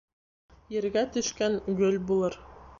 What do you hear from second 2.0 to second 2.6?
булыр